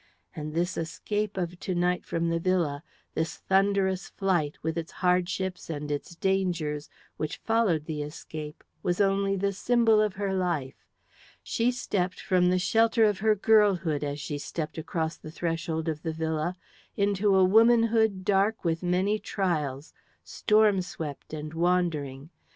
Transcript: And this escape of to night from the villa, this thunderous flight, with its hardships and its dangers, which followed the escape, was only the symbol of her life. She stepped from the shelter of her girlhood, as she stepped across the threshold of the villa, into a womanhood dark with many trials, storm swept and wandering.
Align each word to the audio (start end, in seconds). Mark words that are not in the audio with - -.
And 0.35 0.55
this 0.55 0.77
escape 0.77 1.37
of 1.37 1.59
to 1.59 1.75
night 1.75 2.07
from 2.07 2.29
the 2.29 2.39
villa, 2.39 2.81
this 3.13 3.37
thunderous 3.37 4.09
flight, 4.09 4.57
with 4.63 4.75
its 4.75 4.93
hardships 4.93 5.69
and 5.69 5.91
its 5.91 6.15
dangers, 6.15 6.89
which 7.17 7.37
followed 7.37 7.85
the 7.85 8.01
escape, 8.01 8.63
was 8.81 8.99
only 8.99 9.35
the 9.35 9.53
symbol 9.53 10.01
of 10.01 10.15
her 10.15 10.33
life. 10.33 10.87
She 11.43 11.69
stepped 11.71 12.19
from 12.19 12.49
the 12.49 12.57
shelter 12.57 13.03
of 13.05 13.19
her 13.19 13.35
girlhood, 13.35 14.03
as 14.03 14.19
she 14.19 14.39
stepped 14.39 14.79
across 14.79 15.17
the 15.17 15.29
threshold 15.29 15.87
of 15.87 16.01
the 16.01 16.13
villa, 16.13 16.55
into 16.97 17.35
a 17.35 17.45
womanhood 17.45 18.25
dark 18.25 18.65
with 18.65 18.81
many 18.81 19.19
trials, 19.19 19.93
storm 20.23 20.81
swept 20.81 21.31
and 21.31 21.53
wandering. 21.53 22.31